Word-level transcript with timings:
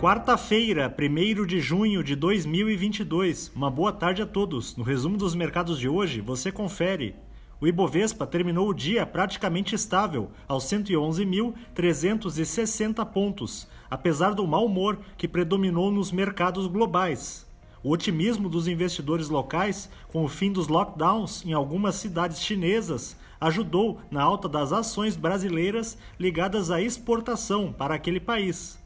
Quarta-feira, 0.00 0.92
1 0.98 1.44
de 1.44 1.60
junho 1.60 2.02
de 2.02 2.16
2022. 2.16 3.52
Uma 3.54 3.70
boa 3.70 3.92
tarde 3.92 4.22
a 4.22 4.26
todos. 4.26 4.74
No 4.74 4.82
resumo 4.82 5.18
dos 5.18 5.34
mercados 5.34 5.78
de 5.78 5.90
hoje, 5.90 6.22
você 6.22 6.50
confere. 6.50 7.14
O 7.60 7.66
Ibovespa 7.66 8.26
terminou 8.26 8.70
o 8.70 8.72
dia 8.72 9.04
praticamente 9.04 9.74
estável, 9.74 10.30
aos 10.48 10.64
111.360 10.64 13.04
pontos, 13.12 13.68
apesar 13.90 14.32
do 14.32 14.46
mau 14.46 14.64
humor 14.64 14.98
que 15.18 15.28
predominou 15.28 15.90
nos 15.90 16.10
mercados 16.10 16.66
globais. 16.66 17.46
O 17.84 17.90
otimismo 17.90 18.48
dos 18.48 18.66
investidores 18.66 19.28
locais 19.28 19.90
com 20.08 20.24
o 20.24 20.28
fim 20.28 20.50
dos 20.50 20.68
lockdowns 20.68 21.44
em 21.44 21.52
algumas 21.52 21.96
cidades 21.96 22.40
chinesas 22.40 23.18
ajudou 23.38 24.00
na 24.10 24.22
alta 24.22 24.48
das 24.48 24.72
ações 24.72 25.14
brasileiras 25.14 25.98
ligadas 26.18 26.70
à 26.70 26.80
exportação 26.80 27.70
para 27.70 27.94
aquele 27.94 28.18
país. 28.18 28.80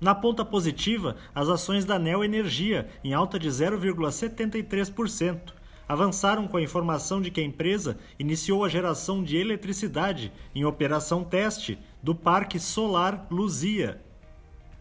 Na 0.00 0.14
ponta 0.14 0.46
positiva, 0.46 1.16
as 1.34 1.50
ações 1.50 1.84
da 1.84 1.98
Neo 1.98 2.24
Energia, 2.24 2.88
em 3.04 3.12
alta 3.12 3.38
de 3.38 3.50
0,73%, 3.50 5.52
avançaram 5.86 6.48
com 6.48 6.56
a 6.56 6.62
informação 6.62 7.20
de 7.20 7.30
que 7.30 7.40
a 7.40 7.44
empresa 7.44 7.98
iniciou 8.18 8.64
a 8.64 8.68
geração 8.68 9.22
de 9.22 9.36
eletricidade 9.36 10.32
em 10.54 10.64
operação 10.64 11.22
teste 11.22 11.78
do 12.02 12.14
Parque 12.14 12.58
Solar 12.58 13.26
Luzia. 13.30 14.00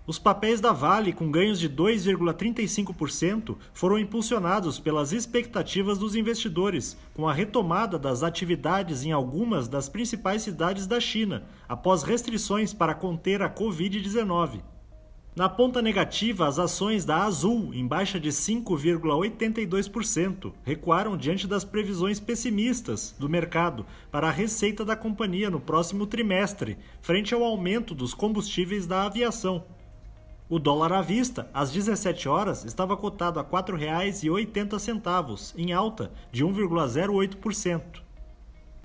Os 0.08 0.18
papéis 0.18 0.62
da 0.62 0.72
Vale, 0.72 1.12
com 1.12 1.30
ganhos 1.30 1.59
de 1.59 1.70
2,35%, 1.70 3.58
foram 3.73 4.00
impulsionados 4.00 4.80
pelas 4.80 5.12
expectativas 5.12 5.98
dos 5.98 6.16
investidores, 6.16 6.98
com 7.14 7.28
a 7.28 7.34
retomada 7.34 8.00
das 8.00 8.23
atividades 8.23 9.04
em 9.04 9.12
algumas 9.12 9.67
das 9.67 9.90
principais 9.90 10.44
cidades 10.44 10.88
da 10.88 11.00
China, 11.00 11.44
após 11.67 12.04
restrições 12.04 12.73
para 12.73 12.95
conter 12.95 13.42
a 13.42 13.50
Covid-19. 13.50 14.62
Na 15.35 15.47
ponta 15.47 15.80
negativa, 15.81 16.47
as 16.47 16.58
ações 16.58 17.05
da 17.05 17.23
Azul, 17.23 17.72
em 17.73 17.88
baixa 17.88 18.19
de 18.19 18.30
5,82%, 18.30 20.52
recuaram 20.63 21.16
diante 21.16 21.47
das 21.47 21.63
previsões 21.63 22.19
pessimistas 22.19 23.16
do 23.17 23.30
mercado 23.30 23.85
para 24.11 24.27
a 24.27 24.31
receita 24.31 24.83
da 24.83 24.95
companhia 24.95 25.50
no 25.50 25.59
próximo 25.59 26.07
trimestre, 26.07 26.77
frente 27.02 27.33
ao 27.33 27.44
aumento 27.44 27.94
dos 27.94 28.13
combustíveis 28.13 28.88
da 28.88 29.05
aviação. 29.05 29.63
O 30.50 30.57
dólar 30.57 30.91
à 30.91 31.02
vista, 31.02 31.47
às 31.53 31.72
17 31.72 32.27
horas, 32.27 32.66
estava 32.66 32.97
cotado 32.97 33.39
a 33.39 33.44
R$ 33.44 33.50
4,80, 33.50 35.53
em 35.55 35.72
alta 35.72 36.11
de 36.31 36.44
1,08%. 36.44 38.09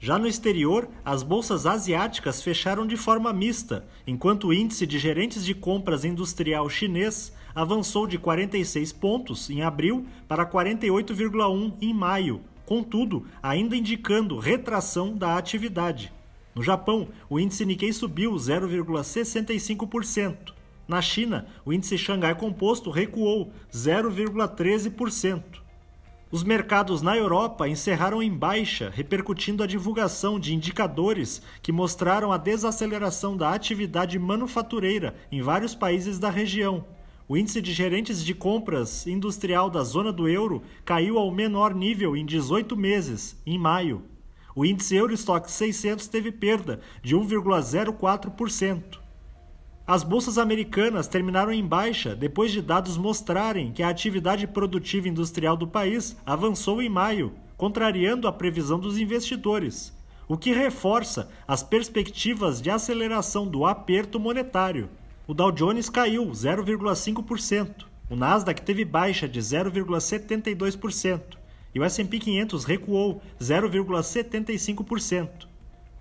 Já 0.05 0.19
no 0.19 0.29
exterior, 0.29 0.87
as 1.03 1.23
bolsas 1.23 1.65
asiáticas 1.65 2.43
fecharam 2.43 2.87
de 2.87 2.95
forma 2.95 3.33
mista, 3.33 3.87
enquanto 4.07 4.49
o 4.49 4.53
índice 4.53 4.87
de 4.87 4.99
gerentes 4.99 5.43
de 5.43 5.55
compras 5.55 6.05
industrial 6.05 6.69
chinês 6.69 7.33
avançou 7.55 8.07
de 8.07 8.19
46 8.19 8.93
pontos 8.93 9.49
em 9.49 9.63
abril 9.63 10.05
para 10.29 10.45
48,1 10.45 11.73
em 11.81 11.95
maio, 11.95 12.43
contudo, 12.67 13.25
ainda 13.43 13.75
indicando 13.75 14.39
retração 14.39 15.17
da 15.17 15.39
atividade. 15.39 16.13
No 16.55 16.63
Japão, 16.63 17.09
o 17.31 17.41
índice 17.41 17.65
Nikkei 17.65 17.95
subiu 17.95 18.35
0,65%. 18.35 20.53
Na 20.87 21.01
China, 21.01 21.47
o 21.65 21.73
índice 21.73 21.97
Xangai 21.97 22.35
Composto 22.35 22.91
recuou 22.91 23.51
0,13%. 23.73 25.64
Os 26.35 26.43
mercados 26.43 27.01
na 27.01 27.17
Europa 27.17 27.69
encerraram 27.69 28.21
em 28.21 28.29
baixa, 28.29 28.91
repercutindo 28.93 29.63
a 29.63 29.69
divulgação 29.69 30.41
de 30.41 30.53
indicadores 30.53 31.41
que 31.63 31.71
mostraram 31.71 32.33
a 32.33 32.37
desaceleração 32.37 33.37
da 33.37 33.55
atividade 33.55 34.19
manufatureira 34.19 35.15
em 35.31 35.41
vários 35.41 35.77
países 35.77 36.19
da 36.19 36.31
região. 36.31 36.87
O 37.29 37.37
índice 37.37 37.63
de 37.63 37.73
gerentes 37.73 38.25
de 38.25 38.35
compras 38.35 39.07
industrial 39.07 39.71
da 39.71 39.85
zona 39.85 40.13
do 40.13 40.29
euro 40.29 40.61
caiu 40.85 41.19
ao 41.19 41.31
menor 41.31 41.73
nível 41.73 42.17
em 42.17 42.27
18 42.27 42.77
meses, 42.77 43.41
em 43.47 43.57
maio. 43.57 44.03
O 44.57 44.65
índice 44.67 44.97
Eurostock 44.97 45.49
600 45.49 46.09
teve 46.09 46.33
perda 46.33 46.81
de 47.01 47.15
1,04%. 47.15 49.04
As 49.87 50.03
bolsas 50.03 50.39
americanas 50.39 51.07
terminaram 51.07 51.53
em 51.53 51.63
baixa 51.63 52.17
depois 52.17 52.51
de 52.51 52.63
dados 52.63 52.97
mostrarem 52.97 53.71
que 53.71 53.83
a 53.83 53.91
atividade 53.91 54.47
produtiva 54.47 55.11
industrial 55.11 55.59
do 55.59 55.69
país 55.69 56.17
avançou 56.25 56.81
em 56.81 56.89
maio, 56.89 57.35
contrariando 57.55 58.27
a 58.27 58.33
previsão 58.33 58.81
dos 58.81 58.97
investidores, 58.97 59.93
o 60.27 60.39
que 60.39 60.55
reforça 60.55 61.29
as 61.47 61.63
perspectivas 61.63 62.63
de 62.63 62.71
aceleração 62.71 63.47
do 63.47 63.67
aperto 63.67 64.19
monetário. 64.19 64.89
O 65.27 65.35
Dow 65.35 65.53
Jones 65.53 65.91
caiu 65.91 66.31
0,5%, 66.31 67.85
o 68.09 68.17
Nasdaq 68.17 68.63
teve 68.63 68.87
baixa 68.87 69.29
de 69.29 69.39
0,72% 69.39 71.21
e 71.75 71.81
o 71.81 71.85
S&P 71.85 72.19
500 72.19 72.65
recuou 72.65 73.21
0,75%. 73.39 75.53